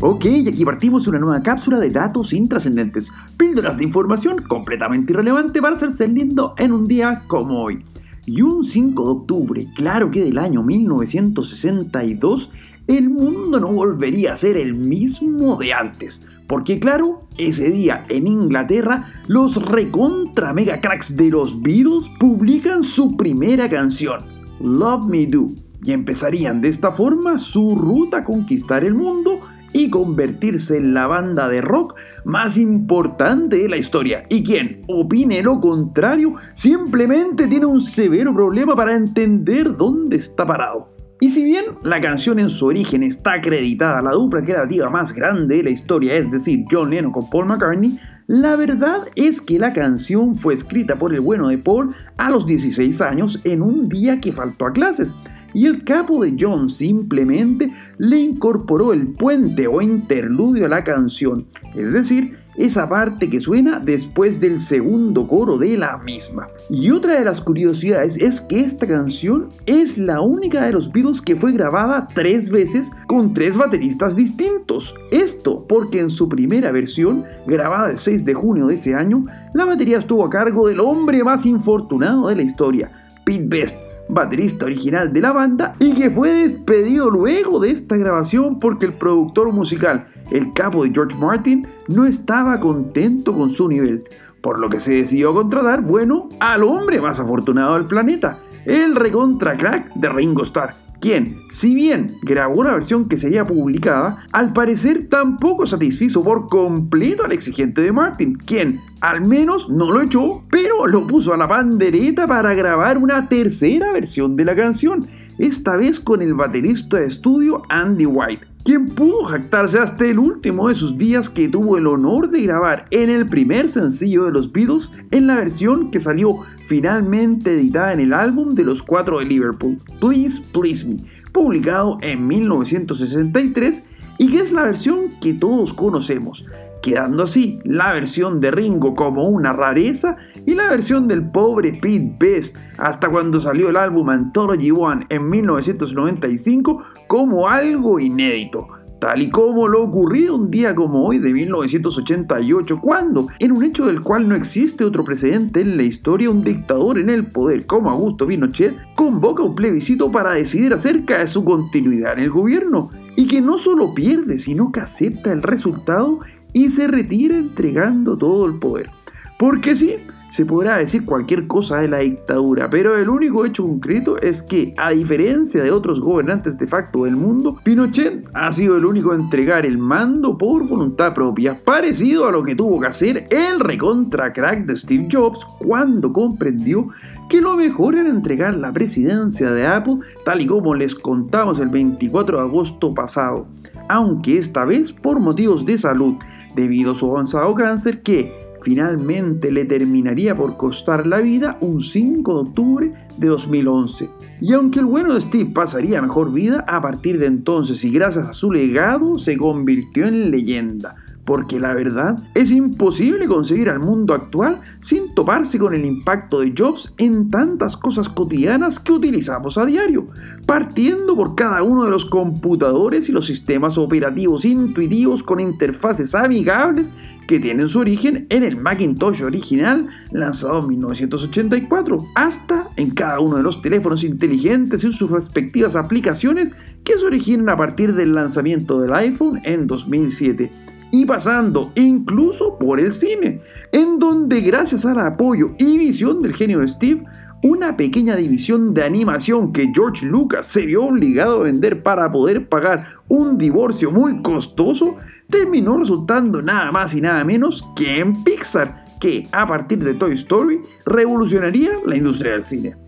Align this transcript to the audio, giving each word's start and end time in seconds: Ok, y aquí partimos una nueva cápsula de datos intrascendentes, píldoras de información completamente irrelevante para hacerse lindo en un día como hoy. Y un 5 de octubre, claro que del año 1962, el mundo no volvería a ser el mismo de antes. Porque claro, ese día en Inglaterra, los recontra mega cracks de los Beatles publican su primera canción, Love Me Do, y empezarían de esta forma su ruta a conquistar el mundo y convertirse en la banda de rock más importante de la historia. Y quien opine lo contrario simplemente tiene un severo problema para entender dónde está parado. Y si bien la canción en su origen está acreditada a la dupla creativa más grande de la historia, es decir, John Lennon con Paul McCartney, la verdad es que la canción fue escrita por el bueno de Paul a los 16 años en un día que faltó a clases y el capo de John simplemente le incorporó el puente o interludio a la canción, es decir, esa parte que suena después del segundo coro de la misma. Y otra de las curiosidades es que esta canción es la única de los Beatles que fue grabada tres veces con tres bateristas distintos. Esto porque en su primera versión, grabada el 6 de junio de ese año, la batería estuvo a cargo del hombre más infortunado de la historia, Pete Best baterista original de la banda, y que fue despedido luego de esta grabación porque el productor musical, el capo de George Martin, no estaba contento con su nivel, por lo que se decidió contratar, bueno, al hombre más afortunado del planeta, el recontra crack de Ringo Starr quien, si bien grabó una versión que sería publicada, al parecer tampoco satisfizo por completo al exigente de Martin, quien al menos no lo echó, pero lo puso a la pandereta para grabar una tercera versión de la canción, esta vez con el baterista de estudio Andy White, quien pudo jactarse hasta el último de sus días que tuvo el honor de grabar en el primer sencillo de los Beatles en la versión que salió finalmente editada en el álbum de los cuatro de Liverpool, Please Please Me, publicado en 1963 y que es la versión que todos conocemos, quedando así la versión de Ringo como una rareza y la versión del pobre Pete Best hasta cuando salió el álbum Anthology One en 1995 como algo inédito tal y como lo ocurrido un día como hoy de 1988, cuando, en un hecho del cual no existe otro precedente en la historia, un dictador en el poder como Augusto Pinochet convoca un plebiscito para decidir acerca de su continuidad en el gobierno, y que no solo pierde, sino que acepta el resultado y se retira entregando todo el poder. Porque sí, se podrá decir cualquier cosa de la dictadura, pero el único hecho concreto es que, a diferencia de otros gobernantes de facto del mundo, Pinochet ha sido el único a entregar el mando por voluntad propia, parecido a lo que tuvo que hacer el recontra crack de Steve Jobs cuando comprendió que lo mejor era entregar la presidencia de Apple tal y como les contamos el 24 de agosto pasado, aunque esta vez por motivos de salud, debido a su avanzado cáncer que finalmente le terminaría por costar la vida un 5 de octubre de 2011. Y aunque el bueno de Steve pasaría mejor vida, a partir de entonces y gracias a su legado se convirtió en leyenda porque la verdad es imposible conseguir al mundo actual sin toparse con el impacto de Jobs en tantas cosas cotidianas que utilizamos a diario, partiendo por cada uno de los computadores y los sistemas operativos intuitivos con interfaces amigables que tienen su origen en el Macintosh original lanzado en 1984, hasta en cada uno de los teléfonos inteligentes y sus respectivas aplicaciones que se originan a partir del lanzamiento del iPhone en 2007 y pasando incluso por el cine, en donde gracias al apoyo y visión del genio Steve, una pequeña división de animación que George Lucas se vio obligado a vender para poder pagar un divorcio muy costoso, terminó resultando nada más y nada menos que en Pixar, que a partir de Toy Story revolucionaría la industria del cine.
Ok, 0.00 0.26
y 0.26 0.48
aquí 0.48 0.64
partimos 0.64 1.08
una 1.08 1.18
nueva 1.18 1.42
cápsula 1.42 1.80
de 1.80 1.90
datos 1.90 2.32
intrascendentes, 2.32 3.10
píldoras 3.36 3.76
de 3.76 3.82
información 3.82 4.44
completamente 4.46 5.12
irrelevante 5.12 5.60
para 5.60 5.74
hacerse 5.74 6.06
lindo 6.06 6.54
en 6.56 6.70
un 6.70 6.86
día 6.86 7.22
como 7.26 7.64
hoy. 7.64 7.84
Y 8.24 8.42
un 8.42 8.64
5 8.64 9.04
de 9.04 9.10
octubre, 9.10 9.66
claro 9.74 10.12
que 10.12 10.22
del 10.22 10.38
año 10.38 10.62
1962, 10.62 12.48
el 12.86 13.10
mundo 13.10 13.58
no 13.58 13.72
volvería 13.72 14.34
a 14.34 14.36
ser 14.36 14.56
el 14.56 14.74
mismo 14.74 15.56
de 15.56 15.72
antes. 15.72 16.22
Porque 16.46 16.78
claro, 16.78 17.24
ese 17.36 17.68
día 17.68 18.04
en 18.08 18.28
Inglaterra, 18.28 19.10
los 19.26 19.56
recontra 19.60 20.52
mega 20.52 20.80
cracks 20.80 21.16
de 21.16 21.30
los 21.30 21.60
Beatles 21.60 22.08
publican 22.20 22.84
su 22.84 23.16
primera 23.16 23.68
canción, 23.68 24.20
Love 24.60 25.06
Me 25.06 25.26
Do, 25.26 25.48
y 25.82 25.90
empezarían 25.90 26.60
de 26.60 26.68
esta 26.68 26.92
forma 26.92 27.40
su 27.40 27.74
ruta 27.74 28.18
a 28.18 28.24
conquistar 28.24 28.84
el 28.84 28.94
mundo 28.94 29.40
y 29.72 29.90
convertirse 29.90 30.76
en 30.76 30.94
la 30.94 31.06
banda 31.06 31.48
de 31.48 31.60
rock 31.60 31.94
más 32.24 32.58
importante 32.58 33.56
de 33.56 33.68
la 33.68 33.76
historia. 33.76 34.24
Y 34.28 34.42
quien 34.42 34.82
opine 34.86 35.42
lo 35.42 35.60
contrario 35.60 36.34
simplemente 36.54 37.46
tiene 37.46 37.66
un 37.66 37.80
severo 37.80 38.34
problema 38.34 38.74
para 38.76 38.94
entender 38.94 39.76
dónde 39.76 40.16
está 40.16 40.46
parado. 40.46 40.94
Y 41.20 41.30
si 41.30 41.44
bien 41.44 41.64
la 41.82 42.00
canción 42.00 42.38
en 42.38 42.50
su 42.50 42.66
origen 42.66 43.02
está 43.02 43.34
acreditada 43.34 43.98
a 43.98 44.02
la 44.02 44.12
dupla 44.12 44.44
creativa 44.44 44.88
más 44.88 45.12
grande 45.12 45.56
de 45.56 45.62
la 45.64 45.70
historia, 45.70 46.14
es 46.14 46.30
decir, 46.30 46.64
John 46.70 46.90
Lennon 46.90 47.10
con 47.10 47.28
Paul 47.28 47.46
McCartney, 47.46 47.98
la 48.28 48.54
verdad 48.54 49.08
es 49.16 49.40
que 49.40 49.58
la 49.58 49.72
canción 49.72 50.36
fue 50.36 50.54
escrita 50.54 50.96
por 50.96 51.12
el 51.12 51.20
bueno 51.20 51.48
de 51.48 51.58
Paul 51.58 51.94
a 52.18 52.30
los 52.30 52.46
16 52.46 53.00
años 53.00 53.40
en 53.44 53.62
un 53.62 53.88
día 53.88 54.20
que 54.20 54.32
faltó 54.32 54.66
a 54.66 54.72
clases 54.72 55.16
y 55.54 55.66
el 55.66 55.84
capo 55.84 56.22
de 56.22 56.36
John 56.38 56.70
simplemente 56.70 57.72
le 57.98 58.18
incorporó 58.18 58.92
el 58.92 59.08
puente 59.08 59.66
o 59.66 59.80
interludio 59.80 60.66
a 60.66 60.68
la 60.68 60.84
canción, 60.84 61.46
es 61.74 61.92
decir, 61.92 62.36
esa 62.58 62.88
parte 62.88 63.30
que 63.30 63.40
suena 63.40 63.78
después 63.78 64.40
del 64.40 64.60
segundo 64.60 65.28
coro 65.28 65.58
de 65.58 65.76
la 65.78 65.96
misma. 65.98 66.48
Y 66.68 66.90
otra 66.90 67.16
de 67.16 67.24
las 67.24 67.40
curiosidades 67.40 68.16
es 68.16 68.40
que 68.40 68.60
esta 68.60 68.86
canción 68.86 69.48
es 69.64 69.96
la 69.96 70.20
única 70.20 70.66
de 70.66 70.72
los 70.72 70.90
Beatles 70.90 71.22
que 71.22 71.36
fue 71.36 71.52
grabada 71.52 72.08
tres 72.12 72.50
veces 72.50 72.90
con 73.06 73.32
tres 73.32 73.56
bateristas 73.56 74.16
distintos. 74.16 74.92
Esto 75.12 75.64
porque 75.68 76.00
en 76.00 76.10
su 76.10 76.28
primera 76.28 76.72
versión, 76.72 77.24
grabada 77.46 77.90
el 77.90 77.98
6 77.98 78.24
de 78.24 78.34
junio 78.34 78.66
de 78.66 78.74
ese 78.74 78.92
año, 78.92 79.22
la 79.54 79.64
batería 79.64 79.98
estuvo 79.98 80.24
a 80.24 80.30
cargo 80.30 80.68
del 80.68 80.80
hombre 80.80 81.22
más 81.22 81.46
infortunado 81.46 82.26
de 82.28 82.36
la 82.36 82.42
historia, 82.42 82.90
Pete 83.24 83.44
Best 83.46 83.87
baterista 84.08 84.66
original 84.66 85.12
de 85.12 85.20
la 85.20 85.32
banda, 85.32 85.74
y 85.78 85.94
que 85.94 86.10
fue 86.10 86.30
despedido 86.30 87.10
luego 87.10 87.60
de 87.60 87.70
esta 87.70 87.96
grabación 87.96 88.58
porque 88.58 88.86
el 88.86 88.94
productor 88.94 89.52
musical, 89.52 90.08
el 90.30 90.52
capo 90.52 90.84
de 90.84 90.90
George 90.90 91.16
Martin, 91.16 91.66
no 91.88 92.06
estaba 92.06 92.60
contento 92.60 93.32
con 93.32 93.50
su 93.50 93.68
nivel, 93.68 94.04
por 94.40 94.58
lo 94.58 94.68
que 94.68 94.80
se 94.80 94.94
decidió 94.94 95.34
contratar, 95.34 95.82
bueno, 95.82 96.28
al 96.40 96.62
hombre 96.62 97.00
más 97.00 97.20
afortunado 97.20 97.74
del 97.74 97.86
planeta, 97.86 98.38
el 98.64 98.96
recontra 98.96 99.56
crack 99.56 99.92
de 99.94 100.08
Ringo 100.08 100.42
Starr 100.42 100.87
quien, 101.00 101.42
si 101.50 101.74
bien 101.74 102.16
grabó 102.22 102.60
una 102.60 102.72
versión 102.72 103.08
que 103.08 103.16
sería 103.16 103.44
publicada, 103.44 104.26
al 104.32 104.52
parecer 104.52 105.08
tampoco 105.08 105.66
satisfizo 105.66 106.22
por 106.22 106.48
completo 106.48 107.24
al 107.24 107.32
exigente 107.32 107.82
de 107.82 107.92
Martin, 107.92 108.34
quien 108.34 108.80
al 109.00 109.24
menos 109.24 109.68
no 109.68 109.90
lo 109.90 110.02
echó, 110.02 110.42
pero 110.50 110.86
lo 110.86 111.06
puso 111.06 111.32
a 111.32 111.36
la 111.36 111.48
pandereta 111.48 112.26
para 112.26 112.54
grabar 112.54 112.98
una 112.98 113.28
tercera 113.28 113.92
versión 113.92 114.36
de 114.36 114.44
la 114.44 114.56
canción, 114.56 115.06
esta 115.38 115.76
vez 115.76 116.00
con 116.00 116.20
el 116.20 116.34
baterista 116.34 116.98
de 116.98 117.06
estudio 117.06 117.62
Andy 117.68 118.06
White, 118.06 118.44
quien 118.64 118.86
pudo 118.86 119.24
jactarse 119.24 119.78
hasta 119.78 120.04
el 120.04 120.18
último 120.18 120.68
de 120.68 120.74
sus 120.74 120.98
días 120.98 121.28
que 121.28 121.48
tuvo 121.48 121.78
el 121.78 121.86
honor 121.86 122.28
de 122.30 122.42
grabar 122.42 122.86
en 122.90 123.08
el 123.08 123.26
primer 123.26 123.68
sencillo 123.68 124.24
de 124.24 124.32
los 124.32 124.52
Beatles 124.52 124.90
en 125.12 125.28
la 125.28 125.36
versión 125.36 125.92
que 125.92 126.00
salió 126.00 126.40
finalmente 126.68 127.54
editada 127.54 127.94
en 127.94 128.00
el 128.00 128.12
álbum 128.12 128.54
de 128.54 128.62
los 128.62 128.82
cuatro 128.82 129.18
de 129.18 129.24
Liverpool, 129.24 129.78
Please 130.00 130.40
Please 130.52 130.86
Me, 130.86 130.96
publicado 131.32 131.98
en 132.02 132.26
1963 132.26 133.82
y 134.18 134.30
que 134.30 134.40
es 134.40 134.52
la 134.52 134.64
versión 134.64 135.08
que 135.22 135.32
todos 135.32 135.72
conocemos, 135.72 136.44
quedando 136.82 137.22
así 137.22 137.58
la 137.64 137.94
versión 137.94 138.40
de 138.40 138.50
Ringo 138.50 138.94
como 138.94 139.24
una 139.24 139.54
rareza 139.54 140.16
y 140.44 140.54
la 140.54 140.68
versión 140.68 141.08
del 141.08 141.30
pobre 141.30 141.72
Pete 141.72 142.14
Best 142.18 142.56
hasta 142.76 143.08
cuando 143.08 143.40
salió 143.40 143.70
el 143.70 143.76
álbum 143.76 144.10
Anthology 144.10 144.70
One 144.70 145.06
en 145.08 145.26
1995 145.26 146.84
como 147.06 147.48
algo 147.48 147.98
inédito 147.98 148.77
tal 148.98 149.22
y 149.22 149.30
como 149.30 149.68
lo 149.68 149.82
ocurrido 149.82 150.36
un 150.36 150.50
día 150.50 150.74
como 150.74 151.04
hoy 151.04 151.18
de 151.18 151.32
1988, 151.32 152.80
cuando, 152.80 153.28
en 153.38 153.52
un 153.52 153.64
hecho 153.64 153.86
del 153.86 154.02
cual 154.02 154.28
no 154.28 154.34
existe 154.34 154.84
otro 154.84 155.04
precedente 155.04 155.60
en 155.60 155.76
la 155.76 155.84
historia, 155.84 156.30
un 156.30 156.42
dictador 156.42 156.98
en 156.98 157.10
el 157.10 157.26
poder 157.26 157.66
como 157.66 157.90
Augusto 157.90 158.26
Pinochet 158.26 158.76
convoca 158.94 159.42
un 159.42 159.54
plebiscito 159.54 160.10
para 160.10 160.34
decidir 160.34 160.74
acerca 160.74 161.18
de 161.18 161.28
su 161.28 161.44
continuidad 161.44 162.14
en 162.14 162.24
el 162.24 162.30
gobierno, 162.30 162.90
y 163.16 163.26
que 163.26 163.40
no 163.40 163.58
solo 163.58 163.94
pierde, 163.94 164.38
sino 164.38 164.70
que 164.70 164.80
acepta 164.80 165.32
el 165.32 165.42
resultado 165.42 166.20
y 166.52 166.70
se 166.70 166.86
retira 166.86 167.36
entregando 167.36 168.16
todo 168.16 168.46
el 168.46 168.58
poder. 168.58 168.90
Porque 169.38 169.76
sí, 169.76 169.96
se 170.30 170.44
podrá 170.44 170.78
decir 170.78 171.04
cualquier 171.04 171.46
cosa 171.46 171.80
de 171.80 171.88
la 171.88 171.98
dictadura, 171.98 172.68
pero 172.68 172.96
el 172.96 173.08
único 173.08 173.44
hecho 173.44 173.64
concreto 173.64 174.20
es 174.20 174.42
que, 174.42 174.74
a 174.76 174.90
diferencia 174.90 175.62
de 175.62 175.70
otros 175.70 176.00
gobernantes 176.00 176.58
de 176.58 176.66
facto 176.66 177.04
del 177.04 177.16
mundo, 177.16 177.58
Pinochet 177.62 178.28
ha 178.34 178.52
sido 178.52 178.76
el 178.76 178.84
único 178.84 179.12
a 179.12 179.16
entregar 179.16 179.64
el 179.64 179.78
mando 179.78 180.36
por 180.36 180.66
voluntad 180.66 181.14
propia, 181.14 181.58
parecido 181.64 182.26
a 182.26 182.32
lo 182.32 182.44
que 182.44 182.54
tuvo 182.54 182.80
que 182.80 182.86
hacer 182.86 183.26
el 183.30 183.60
recontra 183.60 184.32
crack 184.32 184.66
de 184.66 184.76
Steve 184.76 185.08
Jobs 185.10 185.44
cuando 185.58 186.12
comprendió 186.12 186.88
que 187.28 187.40
lo 187.40 187.56
mejor 187.56 187.94
era 187.94 188.08
entregar 188.08 188.54
la 188.54 188.72
presidencia 188.72 189.50
de 189.50 189.66
Apple 189.66 189.98
tal 190.24 190.40
y 190.40 190.46
como 190.46 190.74
les 190.74 190.94
contamos 190.94 191.58
el 191.58 191.68
24 191.68 192.38
de 192.38 192.42
agosto 192.44 192.94
pasado, 192.94 193.46
aunque 193.88 194.38
esta 194.38 194.64
vez 194.64 194.92
por 194.92 195.20
motivos 195.20 195.64
de 195.66 195.78
salud, 195.78 196.14
debido 196.54 196.92
a 196.92 196.98
su 196.98 197.10
avanzado 197.10 197.54
cáncer 197.54 198.02
que 198.02 198.47
finalmente 198.62 199.50
le 199.50 199.64
terminaría 199.64 200.34
por 200.34 200.56
costar 200.56 201.06
la 201.06 201.20
vida 201.20 201.58
un 201.60 201.82
5 201.82 202.34
de 202.34 202.48
octubre 202.48 202.92
de 203.16 203.26
2011. 203.26 204.08
Y 204.40 204.52
aunque 204.52 204.80
el 204.80 204.86
bueno 204.86 205.14
de 205.14 205.20
Steve 205.20 205.50
pasaría 205.54 206.02
mejor 206.02 206.32
vida, 206.32 206.64
a 206.68 206.80
partir 206.80 207.18
de 207.18 207.26
entonces 207.26 207.84
y 207.84 207.90
gracias 207.90 208.28
a 208.28 208.32
su 208.32 208.50
legado 208.50 209.18
se 209.18 209.36
convirtió 209.36 210.06
en 210.06 210.30
leyenda 210.30 210.96
porque 211.28 211.60
la 211.60 211.74
verdad 211.74 212.16
es 212.34 212.50
imposible 212.50 213.26
conseguir 213.26 213.68
al 213.68 213.80
mundo 213.80 214.14
actual 214.14 214.62
sin 214.80 215.14
toparse 215.14 215.58
con 215.58 215.74
el 215.74 215.84
impacto 215.84 216.40
de 216.40 216.54
Jobs 216.56 216.94
en 216.96 217.28
tantas 217.28 217.76
cosas 217.76 218.08
cotidianas 218.08 218.80
que 218.80 218.92
utilizamos 218.92 219.58
a 219.58 219.66
diario, 219.66 220.06
partiendo 220.46 221.14
por 221.14 221.34
cada 221.34 221.62
uno 221.62 221.84
de 221.84 221.90
los 221.90 222.06
computadores 222.06 223.10
y 223.10 223.12
los 223.12 223.26
sistemas 223.26 223.76
operativos 223.76 224.46
intuitivos 224.46 225.22
con 225.22 225.38
interfaces 225.38 226.14
amigables 226.14 226.94
que 227.26 227.38
tienen 227.38 227.68
su 227.68 227.80
origen 227.80 228.26
en 228.30 228.42
el 228.42 228.56
Macintosh 228.56 229.22
original 229.22 229.86
lanzado 230.12 230.60
en 230.60 230.68
1984, 230.68 231.98
hasta 232.14 232.68
en 232.76 232.92
cada 232.92 233.20
uno 233.20 233.36
de 233.36 233.42
los 233.42 233.60
teléfonos 233.60 234.02
inteligentes 234.02 234.82
y 234.82 234.94
sus 234.94 235.10
respectivas 235.10 235.76
aplicaciones 235.76 236.52
que 236.84 236.98
se 236.98 237.04
originan 237.04 237.50
a 237.50 237.56
partir 237.58 237.94
del 237.94 238.14
lanzamiento 238.14 238.80
del 238.80 238.94
iPhone 238.94 239.42
en 239.44 239.66
2007 239.66 240.50
y 240.90 241.04
pasando 241.04 241.72
incluso 241.74 242.58
por 242.58 242.80
el 242.80 242.92
cine, 242.92 243.40
en 243.72 243.98
donde 243.98 244.40
gracias 244.40 244.84
al 244.84 244.98
apoyo 245.00 245.48
y 245.58 245.78
visión 245.78 246.20
del 246.20 246.34
genio 246.34 246.66
Steve, 246.66 247.04
una 247.42 247.76
pequeña 247.76 248.16
división 248.16 248.74
de 248.74 248.84
animación 248.84 249.52
que 249.52 249.70
George 249.72 250.04
Lucas 250.04 250.46
se 250.48 250.66
vio 250.66 250.86
obligado 250.86 251.40
a 251.40 251.44
vender 251.44 251.82
para 251.82 252.10
poder 252.10 252.48
pagar 252.48 252.86
un 253.08 253.38
divorcio 253.38 253.92
muy 253.92 254.22
costoso, 254.22 254.96
terminó 255.30 255.78
resultando 255.78 256.42
nada 256.42 256.72
más 256.72 256.94
y 256.94 257.00
nada 257.00 257.22
menos 257.24 257.66
que 257.76 258.00
en 258.00 258.24
Pixar, 258.24 258.84
que 259.00 259.22
a 259.30 259.46
partir 259.46 259.78
de 259.78 259.94
Toy 259.94 260.14
Story 260.14 260.60
revolucionaría 260.84 261.70
la 261.86 261.96
industria 261.96 262.32
del 262.32 262.44
cine. 262.44 262.87